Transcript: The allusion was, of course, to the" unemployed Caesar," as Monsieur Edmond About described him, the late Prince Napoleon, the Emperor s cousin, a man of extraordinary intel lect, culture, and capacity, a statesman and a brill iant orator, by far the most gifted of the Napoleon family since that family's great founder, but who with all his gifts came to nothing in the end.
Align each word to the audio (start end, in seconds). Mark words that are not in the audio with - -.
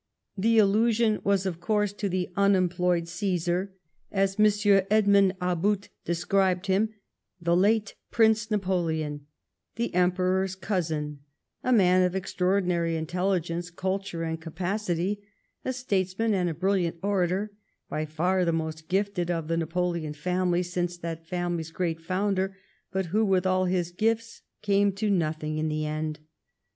The 0.35 0.57
allusion 0.57 1.19
was, 1.23 1.45
of 1.45 1.59
course, 1.59 1.93
to 1.93 2.09
the" 2.09 2.31
unemployed 2.45 3.07
Caesar," 3.07 3.71
as 4.11 4.39
Monsieur 4.39 4.87
Edmond 4.89 5.35
About 5.39 5.89
described 6.05 6.65
him, 6.65 6.89
the 7.39 7.55
late 7.55 7.93
Prince 8.09 8.49
Napoleon, 8.49 9.27
the 9.75 9.93
Emperor 9.93 10.45
s 10.45 10.55
cousin, 10.55 11.19
a 11.63 11.71
man 11.71 12.01
of 12.01 12.15
extraordinary 12.15 12.93
intel 12.95 13.29
lect, 13.29 13.75
culture, 13.75 14.23
and 14.23 14.41
capacity, 14.41 15.21
a 15.63 15.71
statesman 15.71 16.33
and 16.33 16.49
a 16.49 16.55
brill 16.55 16.77
iant 16.83 16.97
orator, 17.03 17.51
by 17.87 18.03
far 18.07 18.43
the 18.43 18.51
most 18.51 18.87
gifted 18.87 19.29
of 19.29 19.49
the 19.49 19.55
Napoleon 19.57 20.13
family 20.13 20.63
since 20.63 20.97
that 20.97 21.27
family's 21.27 21.69
great 21.69 22.01
founder, 22.01 22.57
but 22.91 23.05
who 23.13 23.23
with 23.23 23.45
all 23.45 23.65
his 23.65 23.91
gifts 23.91 24.41
came 24.63 24.91
to 24.93 25.11
nothing 25.11 25.59
in 25.59 25.69
the 25.69 25.85
end. 25.85 26.17